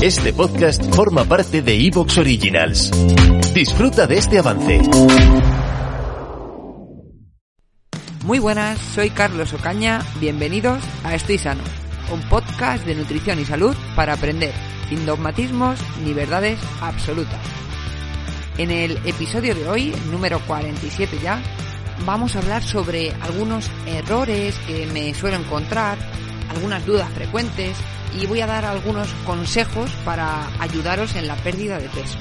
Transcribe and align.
Este 0.00 0.32
podcast 0.32 0.94
forma 0.94 1.24
parte 1.24 1.60
de 1.60 1.74
Evox 1.74 2.18
Originals. 2.18 2.92
Disfruta 3.52 4.06
de 4.06 4.16
este 4.16 4.38
avance. 4.38 4.80
Muy 8.22 8.38
buenas, 8.38 8.78
soy 8.78 9.10
Carlos 9.10 9.52
Ocaña, 9.54 10.00
bienvenidos 10.20 10.80
a 11.02 11.16
Estoy 11.16 11.36
Sano, 11.36 11.64
un 12.12 12.20
podcast 12.28 12.86
de 12.86 12.94
nutrición 12.94 13.40
y 13.40 13.44
salud 13.44 13.74
para 13.96 14.12
aprender, 14.12 14.52
sin 14.88 15.04
dogmatismos 15.04 15.80
ni 16.04 16.14
verdades 16.14 16.60
absolutas. 16.80 17.40
En 18.56 18.70
el 18.70 18.98
episodio 19.04 19.52
de 19.56 19.68
hoy, 19.68 19.92
número 20.12 20.38
47 20.46 21.18
ya, 21.20 21.42
vamos 22.06 22.36
a 22.36 22.38
hablar 22.38 22.62
sobre 22.62 23.10
algunos 23.20 23.68
errores 23.84 24.54
que 24.64 24.86
me 24.86 25.12
suelo 25.12 25.38
encontrar, 25.38 25.98
algunas 26.50 26.86
dudas 26.86 27.10
frecuentes 27.10 27.76
y 28.14 28.26
voy 28.26 28.40
a 28.40 28.46
dar 28.46 28.64
algunos 28.64 29.08
consejos 29.26 29.90
para 30.04 30.48
ayudaros 30.60 31.14
en 31.16 31.26
la 31.26 31.36
pérdida 31.36 31.78
de 31.78 31.88
peso. 31.88 32.18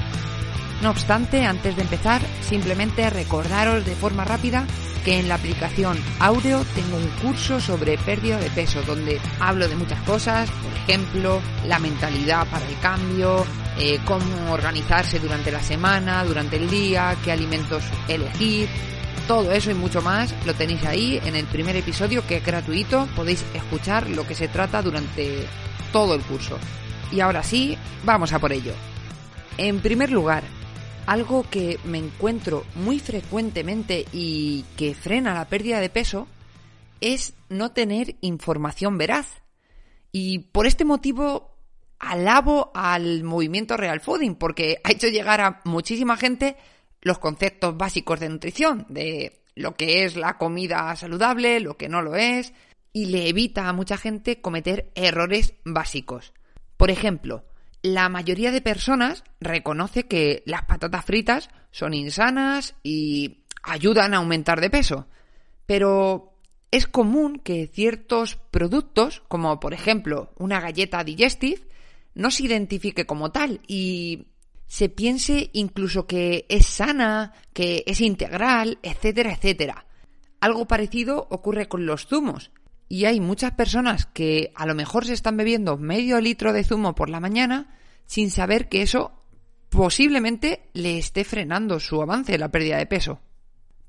No 0.81 0.91
obstante, 0.91 1.45
antes 1.45 1.75
de 1.75 1.81
empezar, 1.81 2.21
simplemente 2.41 3.09
recordaros 3.09 3.85
de 3.85 3.95
forma 3.95 4.26
rápida 4.26 4.65
que 5.03 5.20
en 5.20 5.27
la 5.27 5.35
aplicación 5.35 5.98
Audio 6.20 6.63
tengo 6.76 6.98
un 6.98 7.07
curso 7.21 7.59
sobre 7.59 7.98
pérdida 7.98 8.38
de 8.38 8.49
peso 8.49 8.81
donde 8.84 9.20
hablo 9.39 9.67
de 9.67 9.76
muchas 9.76 10.02
cosas, 10.02 10.49
por 10.49 10.73
ejemplo, 10.73 11.41
la 11.65 11.79
mentalidad 11.79 12.45
para 12.48 12.67
el 12.67 12.77
cambio, 12.79 13.45
eh, 13.79 13.99
cómo 14.05 14.51
organizarse 14.51 15.20
durante 15.20 15.51
la 15.51 15.62
semana, 15.62 16.23
durante 16.26 16.57
el 16.57 16.70
día, 16.70 17.15
qué 17.23 17.31
alimentos 17.31 17.84
elegir, 18.07 18.67
todo 19.27 19.52
eso 19.52 19.71
y 19.71 19.73
mucho 19.73 20.02
más 20.02 20.34
lo 20.45 20.53
tenéis 20.53 20.84
ahí 20.85 21.20
en 21.26 21.35
el 21.35 21.45
primer 21.45 21.76
episodio 21.76 22.26
que 22.26 22.38
es 22.38 22.45
gratuito. 22.45 23.07
Podéis 23.16 23.43
escuchar 23.53 24.09
lo 24.09 24.26
que 24.27 24.35
se 24.35 24.48
trata 24.48 24.81
durante 24.81 25.45
todo 25.91 26.16
el 26.16 26.21
curso. 26.21 26.57
Y 27.12 27.21
ahora 27.21 27.43
sí, 27.43 27.77
vamos 28.03 28.34
a 28.34 28.40
por 28.40 28.52
ello. 28.52 28.73
En 29.57 29.80
primer 29.80 30.12
lugar, 30.12 30.43
algo 31.05 31.45
que 31.49 31.79
me 31.85 31.98
encuentro 31.98 32.65
muy 32.76 32.99
frecuentemente 32.99 34.05
y 34.12 34.65
que 34.76 34.93
frena 34.93 35.34
la 35.34 35.45
pérdida 35.45 35.79
de 35.79 35.90
peso 35.90 36.27
es 37.01 37.34
no 37.49 37.71
tener 37.71 38.15
información 38.21 38.98
veraz. 38.98 39.41
Y 40.12 40.40
por 40.40 40.68
este 40.68 40.85
motivo 40.85 41.57
alabo 41.99 42.71
al 42.76 43.23
movimiento 43.23 43.77
Real 43.77 44.01
Fooding 44.01 44.35
porque 44.35 44.77
ha 44.84 44.91
hecho 44.91 45.07
llegar 45.07 45.41
a 45.41 45.62
muchísima 45.63 46.18
gente 46.18 46.57
los 47.08 47.20
conceptos 47.20 47.76
básicos 47.76 48.20
de 48.20 48.30
nutrición, 48.30 48.86
de 48.90 49.41
lo 49.55 49.76
que 49.76 50.05
es 50.05 50.16
la 50.16 50.38
comida 50.38 50.96
saludable, 50.96 51.60
lo 51.60 51.77
que 51.77 51.90
no 51.90 52.02
lo 52.02 52.16
es, 52.16 52.54
y 52.94 53.05
le 53.05 53.27
evita 53.30 53.68
a 53.68 53.74
mucha 53.74 53.98
gente 53.98 54.41
cometer 54.41 54.91
errores 54.94 55.55
básicos. 55.66 56.34
Por 56.78 56.91
ejemplo, 56.91 57.46
la 57.82 58.10
mayoría 58.10 58.52
de 58.52 58.62
personas 58.62 59.24
reconoce 59.40 60.04
que 60.04 60.44
las 60.46 60.63
patatas 60.66 61.05
fritas 61.05 61.50
son 61.72 61.94
insanas 61.94 62.76
y 62.84 63.44
ayudan 63.63 64.13
a 64.13 64.18
aumentar 64.18 64.62
de 64.62 64.69
peso, 64.69 65.08
pero 65.66 66.34
es 66.72 66.88
común 66.88 67.40
que 67.40 67.68
ciertos 67.68 68.35
productos, 68.52 69.24
como 69.28 69.59
por 69.59 69.74
ejemplo 69.74 70.31
una 70.38 70.59
galleta 70.59 71.03
digestive, 71.03 71.62
no 72.13 72.31
se 72.31 72.46
identifique 72.46 73.06
como 73.06 73.31
tal 73.31 73.62
y 73.68 74.28
se 74.68 74.90
piense 74.90 75.50
incluso 75.53 76.06
que 76.07 76.46
es 76.50 76.66
sana, 76.66 77.34
que 77.53 77.84
es 77.88 78.01
integral, 78.01 78.79
etcétera, 78.84 79.31
etcétera. 79.31 79.85
Algo 80.40 80.68
parecido 80.68 81.28
ocurre 81.31 81.68
con 81.68 81.85
los 81.85 82.06
zumos. 82.06 82.51
Y 82.90 83.06
hay 83.06 83.19
muchas 83.19 83.51
personas 83.51 84.06
que 84.06 84.51
a 84.56 84.66
lo 84.66 84.75
mejor 84.75 85.06
se 85.06 85.13
están 85.13 85.35
bebiendo 85.35 85.78
medio 85.78 86.22
litro 86.22 86.53
de 86.53 86.63
zumo 86.63 86.95
por 86.95 87.09
la 87.09 87.19
mañana 87.19 87.75
sin 88.06 88.29
saber 88.29 88.69
que 88.69 88.81
eso 88.81 89.12
posiblemente 89.69 90.69
le 90.73 90.97
esté 90.97 91.23
frenando 91.23 91.79
su 91.79 92.01
avance, 92.01 92.38
la 92.38 92.51
pérdida 92.51 92.78
de 92.78 92.85
peso. 92.85 93.19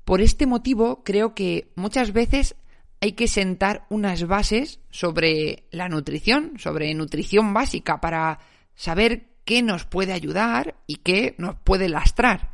Por 0.03 0.21
este 0.21 0.47
motivo 0.47 1.03
creo 1.03 1.33
que 1.33 1.71
muchas 1.75 2.11
veces 2.11 2.55
hay 3.01 3.13
que 3.13 3.27
sentar 3.27 3.85
unas 3.89 4.27
bases 4.27 4.79
sobre 4.89 5.67
la 5.71 5.87
nutrición, 5.87 6.53
sobre 6.57 6.93
nutrición 6.93 7.53
básica, 7.53 8.01
para 8.01 8.39
saber 8.75 9.29
qué 9.49 9.63
nos 9.63 9.83
puede 9.83 10.13
ayudar 10.13 10.75
y 10.85 10.97
qué 10.97 11.33
nos 11.39 11.55
puede 11.55 11.89
lastrar. 11.89 12.51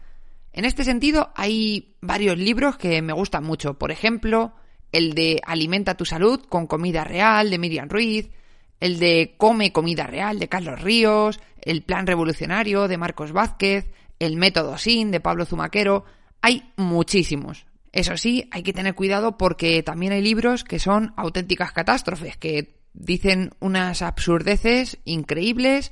En 0.54 0.64
este 0.64 0.86
sentido, 0.86 1.34
hay 1.36 1.98
varios 2.00 2.38
libros 2.38 2.78
que 2.78 3.02
me 3.02 3.12
gustan 3.12 3.44
mucho. 3.44 3.74
Por 3.74 3.92
ejemplo, 3.92 4.54
el 4.94 5.14
de 5.14 5.42
Alimenta 5.46 5.98
tu 5.98 6.06
salud 6.06 6.46
con 6.48 6.68
comida 6.68 7.04
real 7.04 7.50
de 7.50 7.58
Miriam 7.58 7.90
Ruiz, 7.90 8.30
el 8.80 8.98
de 8.98 9.36
Come 9.38 9.74
comida 9.74 10.08
real 10.08 10.40
de 10.40 10.48
Carlos 10.48 10.82
Ríos, 10.82 11.42
el 11.62 11.82
Plan 11.82 12.08
Revolucionario 12.08 12.88
de 12.88 12.98
Marcos 12.98 13.34
Vázquez, 13.34 13.92
el 14.18 14.38
Método 14.38 14.78
SIN 14.78 15.12
de 15.12 15.20
Pablo 15.20 15.44
Zumaquero. 15.44 16.06
Hay 16.42 16.72
muchísimos. 16.78 17.66
Eso 17.92 18.16
sí, 18.16 18.48
hay 18.52 18.64
que 18.64 18.72
tener 18.72 18.96
cuidado 18.96 19.38
porque 19.38 19.84
también 19.84 20.14
hay 20.14 20.22
libros 20.22 20.64
que 20.64 20.80
son 20.80 21.14
auténticas 21.18 21.74
catástrofes, 21.74 22.38
que 22.38 22.78
dicen 22.94 23.52
unas 23.60 24.02
absurdeces 24.02 24.98
increíbles 25.04 25.92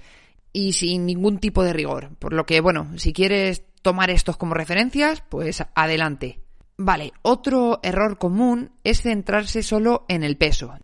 y 0.53 0.73
sin 0.73 1.05
ningún 1.05 1.39
tipo 1.39 1.63
de 1.63 1.73
rigor. 1.73 2.15
Por 2.19 2.33
lo 2.33 2.45
que, 2.45 2.61
bueno, 2.61 2.97
si 2.97 3.11
quieres 3.11 3.63
tomar 3.81 4.11
estos 4.11 4.37
como 4.37 4.53
referencias, 4.53 5.23
pues 5.27 5.63
adelante. 5.75 6.39
Vale, 6.77 7.11
otro 7.23 7.79
error 7.83 8.17
común 8.17 8.71
es 8.83 9.01
centrarse 9.01 9.63
solo 9.63 10.05
en 10.07 10.23
el 10.23 10.37
peso. 10.37 10.75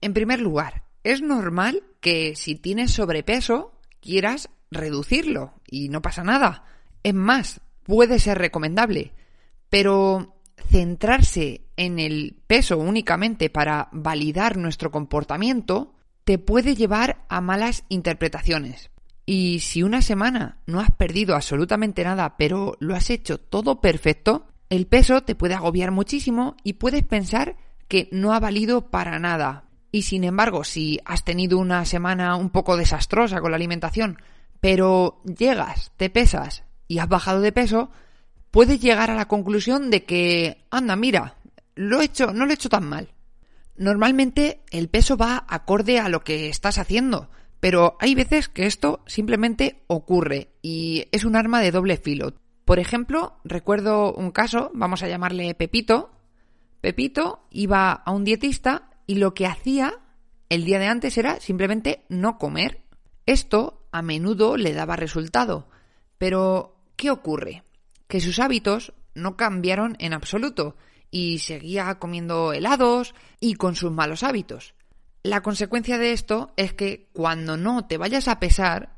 En 0.00 0.14
primer 0.14 0.40
lugar, 0.40 0.84
es 1.04 1.20
normal 1.20 1.82
que 2.00 2.34
si 2.36 2.54
tienes 2.54 2.92
sobrepeso 2.92 3.72
quieras 4.00 4.48
reducirlo 4.70 5.54
y 5.66 5.88
no 5.88 6.00
pasa 6.02 6.22
nada. 6.24 6.64
Es 7.02 7.14
más, 7.14 7.60
puede 7.82 8.18
ser 8.18 8.38
recomendable. 8.38 9.12
Pero 9.68 10.36
centrarse 10.70 11.62
en 11.76 11.98
el 11.98 12.36
peso 12.46 12.78
únicamente 12.78 13.50
para 13.50 13.88
validar 13.92 14.56
nuestro 14.56 14.90
comportamiento 14.90 15.94
te 16.24 16.38
puede 16.38 16.74
llevar 16.74 17.24
a 17.28 17.40
malas 17.40 17.84
interpretaciones. 17.88 18.90
Y 19.30 19.60
si 19.60 19.82
una 19.82 20.00
semana 20.00 20.56
no 20.64 20.80
has 20.80 20.90
perdido 20.90 21.34
absolutamente 21.34 22.02
nada, 22.02 22.38
pero 22.38 22.78
lo 22.80 22.96
has 22.96 23.10
hecho 23.10 23.36
todo 23.36 23.78
perfecto, 23.78 24.46
el 24.70 24.86
peso 24.86 25.22
te 25.22 25.34
puede 25.34 25.52
agobiar 25.52 25.90
muchísimo 25.90 26.56
y 26.64 26.72
puedes 26.72 27.04
pensar 27.04 27.56
que 27.88 28.08
no 28.10 28.32
ha 28.32 28.40
valido 28.40 28.90
para 28.90 29.18
nada. 29.18 29.64
Y 29.92 30.04
sin 30.04 30.24
embargo, 30.24 30.64
si 30.64 30.98
has 31.04 31.24
tenido 31.24 31.58
una 31.58 31.84
semana 31.84 32.36
un 32.36 32.48
poco 32.48 32.78
desastrosa 32.78 33.42
con 33.42 33.50
la 33.50 33.58
alimentación, 33.58 34.16
pero 34.60 35.20
llegas, 35.24 35.92
te 35.98 36.08
pesas 36.08 36.64
y 36.86 36.96
has 36.96 37.08
bajado 37.10 37.42
de 37.42 37.52
peso, 37.52 37.90
puedes 38.50 38.80
llegar 38.80 39.10
a 39.10 39.14
la 39.14 39.28
conclusión 39.28 39.90
de 39.90 40.04
que, 40.04 40.64
anda, 40.70 40.96
mira, 40.96 41.34
lo 41.74 42.00
he 42.00 42.06
hecho, 42.06 42.32
no 42.32 42.46
lo 42.46 42.52
he 42.52 42.54
hecho 42.54 42.70
tan 42.70 42.88
mal. 42.88 43.12
Normalmente 43.76 44.62
el 44.70 44.88
peso 44.88 45.18
va 45.18 45.44
acorde 45.46 45.98
a 45.98 46.08
lo 46.08 46.24
que 46.24 46.48
estás 46.48 46.78
haciendo, 46.78 47.28
pero 47.60 47.96
hay 48.00 48.14
veces 48.14 48.48
que 48.48 48.66
esto 48.66 49.02
simplemente 49.06 49.82
ocurre 49.86 50.52
y 50.62 51.06
es 51.12 51.24
un 51.24 51.36
arma 51.36 51.60
de 51.60 51.72
doble 51.72 51.96
filo. 51.96 52.34
Por 52.64 52.78
ejemplo, 52.78 53.38
recuerdo 53.44 54.12
un 54.12 54.30
caso, 54.30 54.70
vamos 54.74 55.02
a 55.02 55.08
llamarle 55.08 55.54
Pepito. 55.54 56.10
Pepito 56.80 57.46
iba 57.50 57.92
a 57.92 58.10
un 58.12 58.24
dietista 58.24 58.90
y 59.06 59.16
lo 59.16 59.34
que 59.34 59.46
hacía 59.46 59.98
el 60.48 60.64
día 60.64 60.78
de 60.78 60.86
antes 60.86 61.18
era 61.18 61.40
simplemente 61.40 62.04
no 62.08 62.38
comer. 62.38 62.82
Esto 63.26 63.86
a 63.90 64.02
menudo 64.02 64.56
le 64.56 64.72
daba 64.72 64.96
resultado. 64.96 65.68
Pero, 66.18 66.76
¿qué 66.96 67.10
ocurre? 67.10 67.64
Que 68.06 68.20
sus 68.20 68.38
hábitos 68.38 68.92
no 69.14 69.36
cambiaron 69.36 69.96
en 69.98 70.12
absoluto 70.12 70.76
y 71.10 71.38
seguía 71.38 71.98
comiendo 71.98 72.52
helados 72.52 73.14
y 73.40 73.54
con 73.54 73.74
sus 73.74 73.90
malos 73.90 74.22
hábitos. 74.22 74.74
La 75.22 75.42
consecuencia 75.42 75.98
de 75.98 76.12
esto 76.12 76.52
es 76.56 76.72
que 76.72 77.08
cuando 77.12 77.56
no 77.56 77.86
te 77.86 77.98
vayas 77.98 78.28
a 78.28 78.38
pesar, 78.38 78.96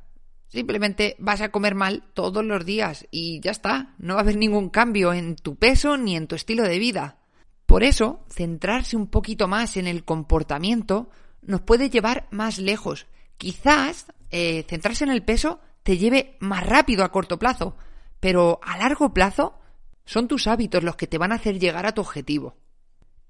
simplemente 0.48 1.16
vas 1.18 1.40
a 1.40 1.50
comer 1.50 1.74
mal 1.74 2.04
todos 2.14 2.44
los 2.44 2.64
días 2.64 3.06
y 3.10 3.40
ya 3.40 3.50
está, 3.50 3.94
no 3.98 4.14
va 4.14 4.20
a 4.20 4.22
haber 4.22 4.36
ningún 4.36 4.68
cambio 4.68 5.12
en 5.12 5.36
tu 5.36 5.56
peso 5.56 5.96
ni 5.96 6.16
en 6.16 6.26
tu 6.26 6.34
estilo 6.34 6.64
de 6.64 6.78
vida. 6.78 7.18
Por 7.66 7.84
eso, 7.84 8.24
centrarse 8.28 8.96
un 8.96 9.06
poquito 9.06 9.48
más 9.48 9.76
en 9.76 9.86
el 9.86 10.04
comportamiento 10.04 11.08
nos 11.42 11.62
puede 11.62 11.88
llevar 11.88 12.26
más 12.30 12.58
lejos. 12.58 13.06
Quizás 13.38 14.06
eh, 14.30 14.64
centrarse 14.68 15.04
en 15.04 15.10
el 15.10 15.22
peso 15.22 15.60
te 15.82 15.96
lleve 15.96 16.36
más 16.40 16.66
rápido 16.66 17.04
a 17.04 17.12
corto 17.12 17.38
plazo, 17.38 17.76
pero 18.18 18.60
a 18.62 18.76
largo 18.76 19.14
plazo 19.14 19.58
son 20.04 20.28
tus 20.28 20.46
hábitos 20.46 20.82
los 20.82 20.96
que 20.96 21.06
te 21.06 21.18
van 21.18 21.32
a 21.32 21.36
hacer 21.36 21.58
llegar 21.58 21.86
a 21.86 21.92
tu 21.92 22.00
objetivo. 22.00 22.56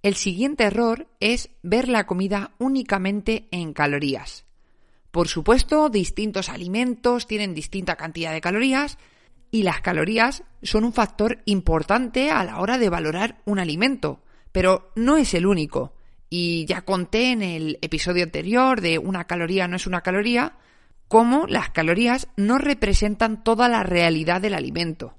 El 0.03 0.15
siguiente 0.15 0.65
error 0.65 1.09
es 1.21 1.51
ver 1.63 1.89
la 1.89 2.07
comida 2.07 2.53
únicamente 2.59 3.49
en 3.51 3.75
calorías. 3.75 4.47
Por 5.11 5.29
supuesto, 5.29 5.91
distintos 5.91 6.49
alimentos 6.49 7.27
tienen 7.27 7.55
distinta 7.55 7.97
cantidad 7.97 8.33
de 8.33 8.41
calorías 8.41 8.97
y 9.51 9.63
las 9.63 9.83
calorías 9.83 10.45
son 10.63 10.85
un 10.85 10.93
factor 10.95 11.43
importante 11.45 12.31
a 12.31 12.45
la 12.45 12.61
hora 12.61 12.79
de 12.79 12.89
valorar 12.89 13.43
un 13.45 13.59
alimento, 13.59 14.23
pero 14.53 14.91
no 14.95 15.19
es 15.19 15.35
el 15.35 15.45
único. 15.45 15.93
Y 16.31 16.65
ya 16.65 16.83
conté 16.83 17.33
en 17.33 17.43
el 17.43 17.79
episodio 17.83 18.23
anterior 18.23 18.81
de 18.81 18.99
una 18.99 19.27
caloría 19.27 19.69
no 19.69 19.77
es 19.77 19.87
una 19.87 20.01
caloría, 20.01 20.55
cómo 21.09 21.47
las 21.47 21.71
calorías 21.71 22.29
no 22.37 22.57
representan 22.57 23.43
toda 23.43 23.69
la 23.69 23.83
realidad 23.83 24.41
del 24.41 24.55
alimento. 24.55 25.17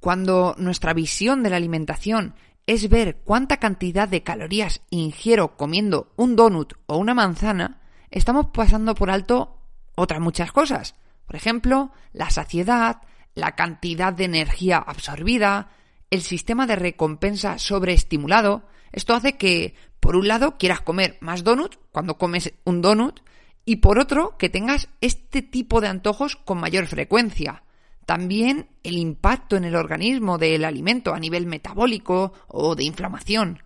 Cuando 0.00 0.56
nuestra 0.58 0.94
visión 0.94 1.42
de 1.42 1.50
la 1.50 1.56
alimentación 1.56 2.34
es 2.70 2.88
ver 2.88 3.16
cuánta 3.24 3.56
cantidad 3.56 4.06
de 4.06 4.22
calorías 4.22 4.82
ingiero 4.90 5.56
comiendo 5.56 6.12
un 6.14 6.36
donut 6.36 6.74
o 6.86 6.98
una 6.98 7.14
manzana, 7.14 7.80
estamos 8.12 8.46
pasando 8.54 8.94
por 8.94 9.10
alto 9.10 9.58
otras 9.96 10.20
muchas 10.20 10.52
cosas. 10.52 10.94
Por 11.26 11.34
ejemplo, 11.34 11.90
la 12.12 12.30
saciedad, 12.30 13.02
la 13.34 13.56
cantidad 13.56 14.12
de 14.12 14.26
energía 14.26 14.78
absorbida, 14.78 15.70
el 16.10 16.22
sistema 16.22 16.68
de 16.68 16.76
recompensa 16.76 17.58
sobreestimulado. 17.58 18.68
Esto 18.92 19.14
hace 19.14 19.36
que, 19.36 19.74
por 19.98 20.14
un 20.14 20.28
lado, 20.28 20.56
quieras 20.56 20.80
comer 20.80 21.18
más 21.20 21.42
donut 21.42 21.74
cuando 21.90 22.18
comes 22.18 22.54
un 22.64 22.82
donut 22.82 23.18
y 23.64 23.76
por 23.76 23.98
otro, 23.98 24.38
que 24.38 24.48
tengas 24.48 24.88
este 25.00 25.42
tipo 25.42 25.80
de 25.80 25.88
antojos 25.88 26.36
con 26.36 26.60
mayor 26.60 26.86
frecuencia. 26.86 27.64
También 28.10 28.66
el 28.82 28.98
impacto 28.98 29.54
en 29.56 29.62
el 29.62 29.76
organismo 29.76 30.36
del 30.36 30.64
alimento 30.64 31.14
a 31.14 31.20
nivel 31.20 31.46
metabólico 31.46 32.32
o 32.48 32.74
de 32.74 32.82
inflamación. 32.82 33.62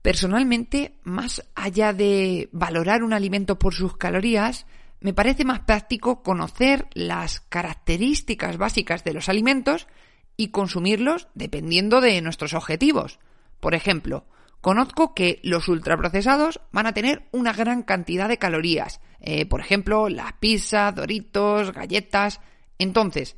Personalmente, 0.00 0.94
más 1.02 1.44
allá 1.54 1.92
de 1.92 2.48
valorar 2.50 3.02
un 3.02 3.12
alimento 3.12 3.58
por 3.58 3.74
sus 3.74 3.98
calorías, 3.98 4.64
me 5.00 5.12
parece 5.12 5.44
más 5.44 5.60
práctico 5.60 6.22
conocer 6.22 6.86
las 6.94 7.40
características 7.40 8.56
básicas 8.56 9.04
de 9.04 9.12
los 9.12 9.28
alimentos 9.28 9.86
y 10.38 10.48
consumirlos 10.48 11.28
dependiendo 11.34 12.00
de 12.00 12.22
nuestros 12.22 12.54
objetivos. 12.54 13.18
Por 13.60 13.74
ejemplo, 13.74 14.24
conozco 14.62 15.12
que 15.12 15.40
los 15.42 15.68
ultraprocesados 15.68 16.62
van 16.72 16.86
a 16.86 16.94
tener 16.94 17.28
una 17.32 17.52
gran 17.52 17.82
cantidad 17.82 18.30
de 18.30 18.38
calorías. 18.38 19.02
Eh, 19.20 19.44
por 19.44 19.60
ejemplo, 19.60 20.08
las 20.08 20.32
pizzas, 20.40 20.94
doritos, 20.94 21.70
galletas. 21.74 22.40
Entonces, 22.78 23.36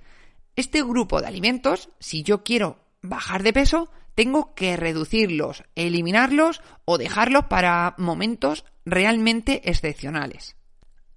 este 0.56 0.82
grupo 0.82 1.20
de 1.20 1.28
alimentos, 1.28 1.90
si 1.98 2.22
yo 2.22 2.42
quiero 2.42 2.78
bajar 3.02 3.42
de 3.42 3.52
peso, 3.52 3.90
tengo 4.14 4.54
que 4.54 4.76
reducirlos, 4.76 5.62
eliminarlos 5.74 6.62
o 6.86 6.98
dejarlos 6.98 7.44
para 7.44 7.94
momentos 7.98 8.64
realmente 8.86 9.68
excepcionales. 9.70 10.56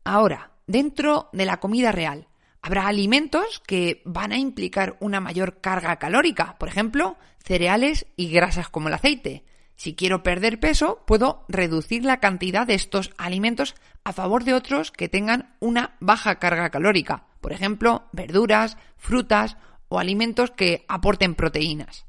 Ahora, 0.04 0.52
dentro 0.68 1.30
de 1.32 1.46
la 1.46 1.62
comida 1.62 1.92
real, 1.94 2.28
habrá 2.62 2.88
alimentos 2.88 3.62
que 3.66 4.02
van 4.06 4.34
a 4.34 4.38
implicar 4.38 4.98
una 5.00 5.22
mayor 5.22 5.62
carga 5.62 5.96
calórica, 5.96 6.58
por 6.60 6.68
ejemplo, 6.68 7.18
cereales 7.42 8.06
y 8.18 8.30
grasas 8.30 8.68
como 8.68 8.90
el 8.90 8.94
aceite. 8.94 9.46
Si 9.78 9.96
quiero 9.96 10.24
perder 10.24 10.60
peso, 10.60 11.04
puedo 11.08 11.46
reducir 11.48 12.04
la 12.04 12.20
cantidad 12.20 12.68
de 12.68 12.74
estos 12.74 13.12
alimentos 13.18 13.76
a 14.04 14.12
favor 14.12 14.44
de 14.44 14.54
otros 14.54 14.92
que 14.92 15.08
tengan 15.08 15.56
una 15.62 15.96
baja 16.02 16.36
carga 16.36 16.70
calórica, 16.70 17.29
por 17.42 17.54
ejemplo, 17.54 18.04
verduras, 18.12 18.78
frutas 18.98 19.58
o 19.88 20.00
alimentos 20.00 20.52
que 20.52 20.86
aporten 20.88 21.36
proteínas. 21.36 22.06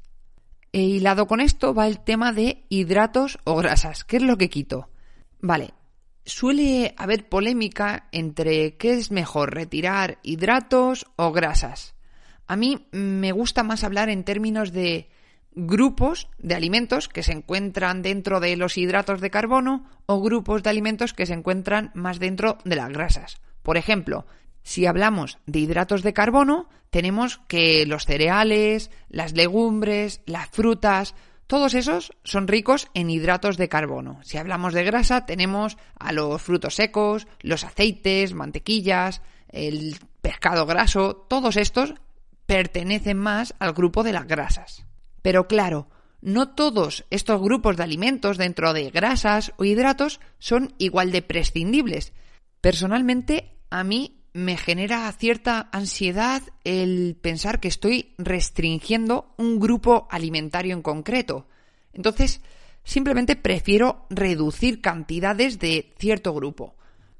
E 0.71 0.81
hilado 0.81 1.27
con 1.27 1.41
esto 1.41 1.73
va 1.73 1.87
el 1.87 1.99
tema 1.99 2.31
de 2.31 2.65
hidratos 2.69 3.39
o 3.43 3.55
grasas. 3.55 4.05
¿Qué 4.05 4.17
es 4.17 4.23
lo 4.23 4.37
que 4.37 4.49
quito? 4.49 4.89
Vale, 5.39 5.73
suele 6.25 6.93
haber 6.97 7.27
polémica 7.27 8.07
entre 8.11 8.77
qué 8.77 8.93
es 8.93 9.11
mejor, 9.11 9.53
retirar 9.53 10.19
hidratos 10.23 11.07
o 11.15 11.31
grasas. 11.31 11.95
A 12.47 12.55
mí 12.55 12.87
me 12.91 13.31
gusta 13.31 13.63
más 13.63 13.83
hablar 13.83 14.09
en 14.09 14.23
términos 14.23 14.71
de 14.71 15.09
grupos 15.53 16.29
de 16.37 16.55
alimentos 16.55 17.09
que 17.09 17.23
se 17.23 17.33
encuentran 17.33 18.01
dentro 18.01 18.39
de 18.39 18.55
los 18.55 18.77
hidratos 18.77 19.19
de 19.19 19.29
carbono 19.29 19.89
o 20.05 20.21
grupos 20.21 20.63
de 20.63 20.69
alimentos 20.69 21.13
que 21.13 21.25
se 21.25 21.33
encuentran 21.33 21.91
más 21.93 22.19
dentro 22.19 22.57
de 22.63 22.75
las 22.75 22.89
grasas. 22.89 23.41
Por 23.61 23.77
ejemplo, 23.77 24.25
si 24.63 24.85
hablamos 24.85 25.37
de 25.45 25.59
hidratos 25.59 26.03
de 26.03 26.13
carbono, 26.13 26.69
tenemos 26.89 27.39
que 27.47 27.85
los 27.85 28.05
cereales, 28.05 28.91
las 29.09 29.33
legumbres, 29.33 30.21
las 30.25 30.49
frutas, 30.49 31.15
todos 31.47 31.73
esos 31.73 32.13
son 32.23 32.47
ricos 32.47 32.87
en 32.93 33.09
hidratos 33.09 33.57
de 33.57 33.67
carbono. 33.67 34.19
Si 34.23 34.37
hablamos 34.37 34.73
de 34.73 34.85
grasa, 34.85 35.25
tenemos 35.25 35.77
a 35.99 36.13
los 36.13 36.41
frutos 36.41 36.75
secos, 36.75 37.27
los 37.41 37.65
aceites, 37.65 38.33
mantequillas, 38.33 39.21
el 39.49 39.97
pescado 40.21 40.65
graso, 40.65 41.15
todos 41.29 41.57
estos 41.57 41.95
pertenecen 42.45 43.17
más 43.17 43.53
al 43.59 43.73
grupo 43.73 44.03
de 44.03 44.13
las 44.13 44.27
grasas. 44.27 44.85
Pero 45.21 45.47
claro, 45.47 45.89
no 46.21 46.49
todos 46.49 47.05
estos 47.09 47.41
grupos 47.41 47.77
de 47.77 47.83
alimentos 47.83 48.37
dentro 48.37 48.73
de 48.73 48.89
grasas 48.89 49.53
o 49.57 49.65
hidratos 49.65 50.19
son 50.39 50.73
igual 50.77 51.11
de 51.11 51.21
prescindibles. 51.21 52.13
Personalmente, 52.61 53.57
a 53.69 53.83
mí 53.83 54.20
me 54.33 54.57
genera 54.57 55.11
cierta 55.11 55.69
ansiedad 55.71 56.41
el 56.63 57.17
pensar 57.21 57.59
que 57.59 57.67
estoy 57.67 58.13
restringiendo 58.17 59.33
un 59.37 59.59
grupo 59.59 60.07
alimentario 60.09 60.73
en 60.73 60.81
concreto. 60.81 61.47
Entonces, 61.93 62.41
simplemente 62.83 63.35
prefiero 63.35 64.05
reducir 64.09 64.81
cantidades 64.81 65.59
de 65.59 65.93
cierto 65.97 66.33
grupo. 66.33 66.75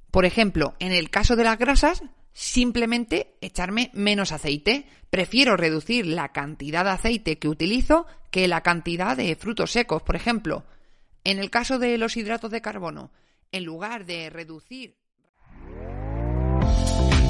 Por 0.09 0.25
ejemplo, 0.25 0.75
en 0.79 0.91
el 0.93 1.09
caso 1.09 1.35
de 1.35 1.43
las 1.43 1.57
grasas, 1.57 2.03
simplemente 2.33 3.35
echarme 3.41 3.91
menos 3.93 4.31
aceite. 4.31 4.85
Prefiero 5.09 5.57
reducir 5.57 6.05
la 6.05 6.31
cantidad 6.31 6.85
de 6.85 6.91
aceite 6.91 7.39
que 7.39 7.49
utilizo 7.49 8.07
que 8.29 8.47
la 8.47 8.61
cantidad 8.61 9.17
de 9.17 9.35
frutos 9.35 9.71
secos, 9.71 10.01
por 10.03 10.15
ejemplo. 10.15 10.65
En 11.23 11.39
el 11.39 11.49
caso 11.49 11.77
de 11.77 11.97
los 11.97 12.15
hidratos 12.17 12.51
de 12.51 12.61
carbono, 12.61 13.11
en 13.51 13.65
lugar 13.65 14.05
de 14.05 14.29
reducir 14.29 15.00